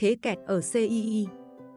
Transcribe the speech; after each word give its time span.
thế 0.00 0.16
kẹt 0.22 0.38
ở 0.46 0.60
CII. 0.72 1.26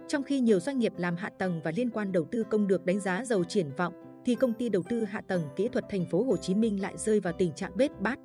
Trong 0.08 0.24
khi 0.24 0.40
nhiều 0.40 0.60
doanh 0.60 0.80
nghiệp 0.80 0.94
làm 0.98 1.16
hạ 1.16 1.30
tầng 1.40 1.62
và 1.64 1.72
liên 1.76 1.90
quan 1.90 2.12
đầu 2.12 2.26
tư 2.32 2.44
công 2.50 2.68
được 2.68 2.86
đánh 2.86 3.00
giá 3.00 3.26
giàu 3.26 3.44
triển 3.44 3.72
vọng, 3.78 3.94
thì 4.26 4.36
công 4.36 4.54
ty 4.54 4.70
đầu 4.70 4.84
tư 4.90 5.04
hạ 5.04 5.22
tầng 5.28 5.42
kỹ 5.56 5.68
thuật 5.68 5.86
thành 5.90 6.06
phố 6.06 6.24
Hồ 6.24 6.38
Chí 6.38 6.56
Minh 6.56 6.82
lại 6.82 6.98
rơi 6.98 7.20
vào 7.20 7.34
tình 7.38 7.54
trạng 7.54 7.78
bết 7.78 7.92
bát. 8.00 8.20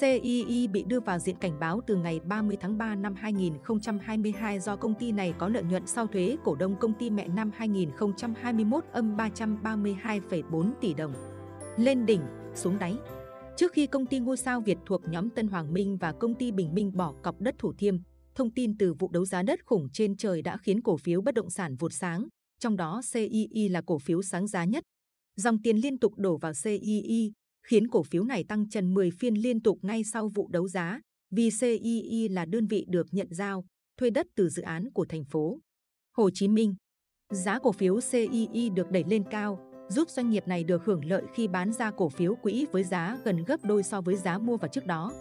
CII 0.00 0.68
bị 0.68 0.84
đưa 0.84 1.00
vào 1.00 1.18
diện 1.18 1.36
cảnh 1.36 1.60
báo 1.60 1.80
từ 1.86 1.96
ngày 1.96 2.20
30 2.20 2.56
tháng 2.60 2.78
3 2.78 2.94
năm 2.94 3.14
2022 3.14 4.60
do 4.60 4.76
công 4.76 4.94
ty 4.94 5.12
này 5.12 5.34
có 5.38 5.48
lợi 5.48 5.62
nhuận 5.62 5.86
sau 5.86 6.06
thuế 6.06 6.36
cổ 6.44 6.54
đông 6.54 6.76
công 6.76 6.92
ty 6.92 7.10
mẹ 7.10 7.28
năm 7.28 7.50
2021 7.54 8.84
âm 8.92 9.16
332,4 9.16 10.70
tỷ 10.80 10.94
đồng. 10.94 11.12
Lên 11.76 12.06
đỉnh, 12.06 12.20
xuống 12.54 12.78
đáy. 12.78 12.96
Trước 13.56 13.72
khi 13.72 13.86
công 13.86 14.06
ty 14.06 14.18
ngôi 14.18 14.36
sao 14.36 14.60
Việt 14.60 14.78
thuộc 14.86 15.02
nhóm 15.08 15.30
Tân 15.30 15.48
Hoàng 15.48 15.72
Minh 15.72 15.96
và 15.96 16.12
công 16.12 16.34
ty 16.34 16.52
Bình 16.52 16.74
Minh 16.74 16.92
bỏ 16.94 17.14
cọc 17.22 17.40
đất 17.40 17.54
Thủ 17.58 17.72
Thiêm, 17.78 17.96
thông 18.34 18.54
tin 18.54 18.78
từ 18.78 18.94
vụ 18.94 19.10
đấu 19.10 19.24
giá 19.24 19.42
đất 19.42 19.66
khủng 19.66 19.88
trên 19.92 20.16
trời 20.16 20.42
đã 20.42 20.56
khiến 20.56 20.82
cổ 20.82 20.96
phiếu 20.96 21.20
bất 21.20 21.34
động 21.34 21.50
sản 21.50 21.76
vụt 21.76 21.92
sáng, 21.92 22.28
trong 22.60 22.76
đó 22.76 23.00
CII 23.12 23.68
là 23.68 23.82
cổ 23.86 23.98
phiếu 23.98 24.22
sáng 24.22 24.46
giá 24.46 24.64
nhất. 24.64 24.84
Dòng 25.36 25.62
tiền 25.62 25.76
liên 25.76 25.98
tục 25.98 26.12
đổ 26.16 26.36
vào 26.36 26.52
CII, 26.62 27.32
khiến 27.66 27.88
cổ 27.88 28.02
phiếu 28.02 28.24
này 28.24 28.44
tăng 28.44 28.68
trần 28.68 28.94
10 28.94 29.10
phiên 29.10 29.34
liên 29.34 29.60
tục 29.60 29.78
ngay 29.82 30.04
sau 30.04 30.28
vụ 30.28 30.48
đấu 30.48 30.68
giá, 30.68 31.00
vì 31.30 31.50
CII 31.60 32.28
là 32.28 32.44
đơn 32.44 32.66
vị 32.66 32.84
được 32.88 33.06
nhận 33.10 33.28
giao, 33.30 33.64
thuê 33.96 34.10
đất 34.10 34.26
từ 34.36 34.48
dự 34.48 34.62
án 34.62 34.90
của 34.92 35.04
thành 35.08 35.24
phố. 35.24 35.58
Hồ 36.16 36.30
Chí 36.34 36.48
Minh 36.48 36.74
Giá 37.30 37.58
cổ 37.58 37.72
phiếu 37.72 38.00
CII 38.10 38.70
được 38.70 38.90
đẩy 38.90 39.04
lên 39.08 39.24
cao, 39.30 39.58
giúp 39.88 40.10
doanh 40.10 40.30
nghiệp 40.30 40.48
này 40.48 40.64
được 40.64 40.84
hưởng 40.84 41.04
lợi 41.04 41.22
khi 41.34 41.48
bán 41.48 41.72
ra 41.72 41.90
cổ 41.90 42.08
phiếu 42.08 42.34
quỹ 42.34 42.66
với 42.72 42.84
giá 42.84 43.18
gần 43.24 43.44
gấp 43.44 43.64
đôi 43.64 43.82
so 43.82 44.00
với 44.00 44.16
giá 44.16 44.38
mua 44.38 44.56
vào 44.56 44.68
trước 44.68 44.86
đó. 44.86 45.12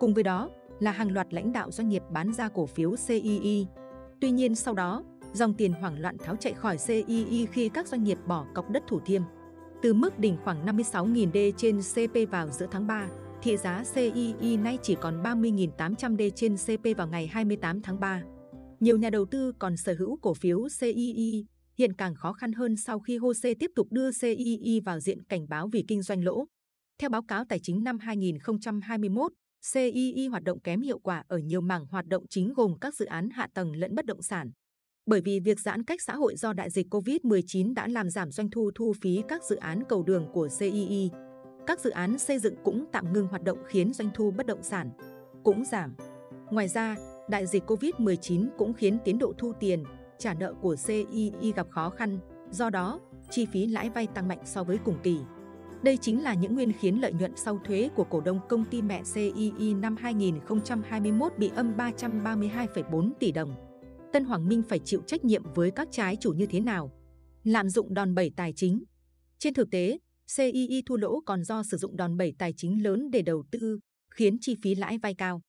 Cùng 0.00 0.14
với 0.14 0.22
đó 0.22 0.50
là 0.84 0.90
hàng 0.90 1.12
loạt 1.12 1.34
lãnh 1.34 1.52
đạo 1.52 1.70
doanh 1.70 1.88
nghiệp 1.88 2.02
bán 2.10 2.32
ra 2.32 2.48
cổ 2.48 2.66
phiếu 2.66 2.94
CII. 3.06 3.66
Tuy 4.20 4.30
nhiên 4.30 4.54
sau 4.54 4.74
đó, 4.74 5.04
dòng 5.32 5.54
tiền 5.54 5.72
hoảng 5.72 6.00
loạn 6.00 6.16
tháo 6.18 6.36
chạy 6.36 6.52
khỏi 6.52 6.76
CII 6.86 7.46
khi 7.52 7.68
các 7.68 7.88
doanh 7.88 8.04
nghiệp 8.04 8.18
bỏ 8.26 8.46
cọc 8.54 8.70
đất 8.70 8.82
Thủ 8.88 9.00
Thiêm. 9.00 9.22
Từ 9.82 9.94
mức 9.94 10.18
đỉnh 10.18 10.36
khoảng 10.44 10.66
56.000 10.66 11.32
D 11.32 11.56
trên 11.56 11.80
CP 11.80 12.30
vào 12.30 12.48
giữa 12.48 12.66
tháng 12.70 12.86
3, 12.86 13.08
thị 13.42 13.56
giá 13.56 13.84
CII 13.94 14.56
nay 14.56 14.78
chỉ 14.82 14.96
còn 15.00 15.22
30.800 15.22 16.16
D 16.16 16.22
trên 16.34 16.56
CP 16.56 16.96
vào 16.96 17.08
ngày 17.08 17.26
28 17.26 17.82
tháng 17.82 18.00
3. 18.00 18.22
Nhiều 18.80 18.98
nhà 18.98 19.10
đầu 19.10 19.24
tư 19.24 19.52
còn 19.58 19.76
sở 19.76 19.94
hữu 19.98 20.16
cổ 20.16 20.34
phiếu 20.34 20.66
CII, 20.80 21.46
hiện 21.78 21.92
càng 21.92 22.14
khó 22.14 22.32
khăn 22.32 22.52
hơn 22.52 22.76
sau 22.76 23.00
khi 23.00 23.16
HOSE 23.18 23.54
tiếp 23.54 23.70
tục 23.76 23.86
đưa 23.90 24.10
CII 24.20 24.80
vào 24.84 25.00
diện 25.00 25.22
cảnh 25.22 25.48
báo 25.48 25.68
vì 25.72 25.84
kinh 25.88 26.02
doanh 26.02 26.24
lỗ. 26.24 26.44
Theo 26.98 27.10
báo 27.10 27.22
cáo 27.22 27.44
tài 27.44 27.58
chính 27.62 27.84
năm 27.84 27.98
2021, 27.98 29.32
CII 29.72 30.26
hoạt 30.26 30.42
động 30.42 30.60
kém 30.60 30.80
hiệu 30.80 30.98
quả 30.98 31.24
ở 31.28 31.38
nhiều 31.38 31.60
mảng 31.60 31.86
hoạt 31.86 32.06
động 32.06 32.24
chính 32.30 32.52
gồm 32.54 32.74
các 32.80 32.94
dự 32.94 33.04
án 33.04 33.30
hạ 33.30 33.48
tầng 33.54 33.76
lẫn 33.76 33.94
bất 33.94 34.06
động 34.06 34.22
sản. 34.22 34.50
Bởi 35.06 35.20
vì 35.20 35.40
việc 35.40 35.60
giãn 35.60 35.84
cách 35.84 36.02
xã 36.02 36.14
hội 36.14 36.36
do 36.36 36.52
đại 36.52 36.70
dịch 36.70 36.94
COVID-19 36.94 37.74
đã 37.74 37.88
làm 37.88 38.10
giảm 38.10 38.30
doanh 38.30 38.50
thu 38.50 38.70
thu 38.74 38.92
phí 39.02 39.22
các 39.28 39.44
dự 39.44 39.56
án 39.56 39.82
cầu 39.88 40.02
đường 40.02 40.28
của 40.32 40.48
CII. 40.58 41.10
Các 41.66 41.80
dự 41.80 41.90
án 41.90 42.18
xây 42.18 42.38
dựng 42.38 42.54
cũng 42.64 42.84
tạm 42.92 43.12
ngưng 43.12 43.26
hoạt 43.26 43.42
động 43.42 43.58
khiến 43.66 43.92
doanh 43.92 44.10
thu 44.14 44.30
bất 44.30 44.46
động 44.46 44.62
sản 44.62 44.90
cũng 45.44 45.64
giảm. 45.64 45.94
Ngoài 46.50 46.68
ra, 46.68 46.96
đại 47.28 47.46
dịch 47.46 47.70
COVID-19 47.70 48.48
cũng 48.58 48.72
khiến 48.72 48.98
tiến 49.04 49.18
độ 49.18 49.32
thu 49.38 49.52
tiền, 49.60 49.84
trả 50.18 50.34
nợ 50.34 50.54
của 50.60 50.76
CII 50.86 51.52
gặp 51.56 51.66
khó 51.70 51.90
khăn, 51.90 52.18
do 52.50 52.70
đó, 52.70 53.00
chi 53.30 53.46
phí 53.46 53.66
lãi 53.66 53.90
vay 53.90 54.06
tăng 54.06 54.28
mạnh 54.28 54.40
so 54.44 54.64
với 54.64 54.78
cùng 54.84 54.98
kỳ. 55.02 55.18
Đây 55.84 55.96
chính 55.96 56.22
là 56.22 56.34
những 56.34 56.54
nguyên 56.54 56.72
khiến 56.72 57.00
lợi 57.00 57.12
nhuận 57.12 57.32
sau 57.36 57.58
thuế 57.64 57.88
của 57.94 58.04
cổ 58.04 58.20
đông 58.20 58.40
công 58.48 58.64
ty 58.64 58.82
mẹ 58.82 59.02
CII 59.14 59.74
năm 59.74 59.96
2021 59.96 61.32
bị 61.38 61.50
âm 61.54 61.76
332,4 61.76 63.12
tỷ 63.20 63.32
đồng. 63.32 63.54
Tân 64.12 64.24
Hoàng 64.24 64.48
Minh 64.48 64.62
phải 64.68 64.78
chịu 64.78 65.02
trách 65.06 65.24
nhiệm 65.24 65.42
với 65.54 65.70
các 65.70 65.88
trái 65.90 66.16
chủ 66.20 66.32
như 66.32 66.46
thế 66.46 66.60
nào? 66.60 66.92
Lạm 67.42 67.68
dụng 67.68 67.94
đòn 67.94 68.14
bẩy 68.14 68.30
tài 68.36 68.52
chính. 68.52 68.84
Trên 69.38 69.54
thực 69.54 69.70
tế, 69.70 69.98
CII 70.36 70.82
thua 70.86 70.96
lỗ 70.96 71.20
còn 71.26 71.44
do 71.44 71.62
sử 71.62 71.76
dụng 71.76 71.96
đòn 71.96 72.16
bẩy 72.16 72.34
tài 72.38 72.52
chính 72.56 72.82
lớn 72.82 73.10
để 73.10 73.22
đầu 73.22 73.44
tư, 73.50 73.78
khiến 74.10 74.36
chi 74.40 74.56
phí 74.62 74.74
lãi 74.74 74.98
vay 74.98 75.14
cao. 75.14 75.42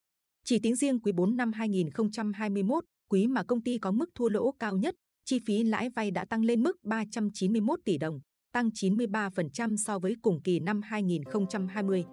Chỉ 0.44 0.58
tính 0.58 0.76
riêng 0.76 1.00
quý 1.00 1.12
4 1.12 1.36
năm 1.36 1.52
2021, 1.52 2.84
quý 3.08 3.26
mà 3.26 3.44
công 3.44 3.62
ty 3.62 3.78
có 3.78 3.90
mức 3.90 4.10
thua 4.14 4.28
lỗ 4.28 4.52
cao 4.52 4.76
nhất, 4.76 4.94
chi 5.24 5.40
phí 5.46 5.64
lãi 5.64 5.90
vay 5.90 6.10
đã 6.10 6.24
tăng 6.24 6.44
lên 6.44 6.62
mức 6.62 6.84
391 6.84 7.80
tỷ 7.84 7.98
đồng, 7.98 8.20
tăng 8.56 8.70
93% 8.74 9.76
so 9.76 9.98
với 9.98 10.16
cùng 10.22 10.40
kỳ 10.40 10.60
năm 10.60 10.82
2020. 10.82 12.04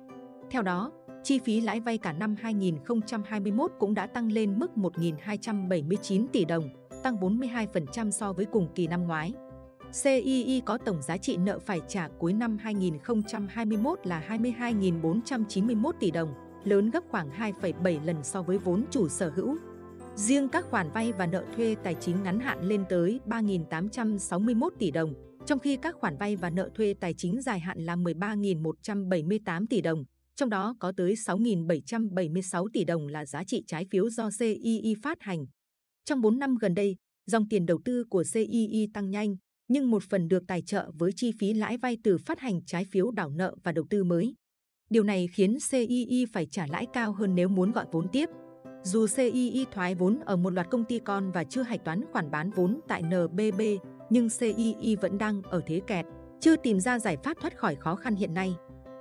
Theo 0.52 0.62
đó, 0.62 0.92
chi 1.24 1.40
phí 1.40 1.62
lãi 1.62 1.80
vay 1.80 1.98
cả 1.98 2.14
năm 2.14 2.36
2021 2.42 3.72
cũng 3.80 3.94
đã 3.94 4.08
tăng 4.08 4.31
lên 4.31 4.59
mức 4.59 4.72
1.279 4.76 6.28
tỷ 6.32 6.46
đồng, 6.46 6.70
tăng 7.03 7.16
42% 7.16 8.12
so 8.12 8.34
với 8.34 8.46
cùng 8.46 8.68
kỳ 8.76 8.88
năm 8.88 9.03
ngoái. 9.03 9.34
CII 10.03 10.62
có 10.66 10.78
tổng 10.78 11.02
giá 11.02 11.18
trị 11.18 11.38
nợ 11.38 11.59
phải 11.59 11.82
trả 11.88 12.08
cuối 12.20 12.34
năm 12.34 12.58
2021 12.58 14.00
là 14.03 14.24
22.491 14.30 15.92
tỷ 16.00 16.12
đồng, 16.12 16.34
lớn 16.64 16.90
gấp 16.90 17.03
khoảng 17.09 17.30
2,7 17.30 18.06
lần 18.06 18.24
so 18.24 18.42
với 18.42 18.58
vốn 18.58 18.86
chủ 18.92 19.08
sở 19.08 19.32
hữu. 19.36 19.58
Riêng 20.16 20.50
các 20.50 20.66
khoản 20.70 20.92
vay 20.92 21.12
và 21.12 21.26
nợ 21.26 21.44
thuê 21.56 21.76
tài 21.84 21.94
chính 21.94 22.24
ngắn 22.24 22.40
hạn 22.40 22.64
lên 22.64 22.84
tới 22.90 23.20
3.861 23.26 24.70
tỷ 24.80 24.92
đồng, 24.92 25.14
trong 25.46 25.59
khi 25.59 25.78
các 25.81 25.96
khoản 25.96 26.18
vay 26.18 26.36
và 26.36 26.50
nợ 26.50 26.70
thuê 26.76 26.94
tài 27.00 27.14
chính 27.18 27.42
dài 27.42 27.59
hạn 27.59 27.80
là 27.80 27.96
13.178 27.96 29.66
tỷ 29.70 29.81
đồng, 29.81 30.04
trong 30.36 30.50
đó 30.50 30.76
có 30.80 30.94
tới 30.98 31.14
6.776 31.14 32.68
tỷ 32.74 32.84
đồng 32.84 33.08
là 33.08 33.26
giá 33.26 33.44
trị 33.44 33.64
trái 33.68 33.86
phiếu 33.92 34.09
do 34.09 34.30
CII 34.40 34.96
phát 35.03 35.18
hành. 35.22 35.46
Trong 36.06 36.22
4 36.22 36.40
năm 36.40 36.56
gần 36.62 36.74
đây, 36.74 36.96
dòng 37.26 37.50
tiền 37.50 37.66
đầu 37.66 37.80
tư 37.86 38.03
của 38.09 38.24
CII 38.34 38.88
tăng 38.94 39.09
nhanh, 39.09 39.36
nhưng 39.68 39.92
một 39.92 40.03
phần 40.09 40.28
được 40.28 40.44
tài 40.48 40.62
trợ 40.62 40.92
với 40.94 41.12
chi 41.16 41.32
phí 41.40 41.53
lãi 41.53 41.78
vay 41.78 41.98
từ 42.03 42.18
phát 42.18 42.40
hành 42.40 42.66
trái 42.66 42.86
phiếu 42.92 43.12
đảo 43.12 43.30
nợ 43.30 43.56
và 43.64 43.72
đầu 43.72 43.86
tư 43.90 44.03
mới. 44.03 44.36
Điều 44.90 45.03
này 45.03 45.28
khiến 45.34 45.58
CII 45.72 46.26
phải 46.34 46.48
trả 46.52 46.68
lãi 46.68 46.86
cao 46.94 47.14
hơn 47.14 47.36
nếu 47.36 47.50
muốn 47.50 47.72
gọi 47.72 47.86
vốn 47.92 48.08
tiếp. 48.12 48.30
Dù 48.84 49.08
CII 49.16 49.66
thoái 49.72 49.96
vốn 49.96 50.20
ở 50.20 50.36
một 50.36 50.53
loạt 50.53 50.70
công 50.70 50.86
ty 50.86 51.00
con 51.00 51.32
và 51.32 51.44
chưa 51.44 51.62
hạch 51.62 51.86
toán 51.86 52.02
khoản 52.12 52.32
bán 52.32 52.52
vốn 52.52 52.80
tại 52.88 53.02
NBB, 53.03 53.62
nhưng 54.13 54.29
CII 54.29 54.96
vẫn 54.96 55.18
đang 55.18 55.41
ở 55.41 55.62
thế 55.66 55.81
kẹt, 55.88 56.06
chưa 56.40 56.56
tìm 56.56 56.79
ra 56.79 57.00
giải 57.00 57.18
pháp 57.24 57.38
thoát 57.41 57.57
khỏi 57.57 57.75
khó 57.75 57.96
khăn 57.96 58.16
hiện 58.16 58.34
nay. 58.34 58.56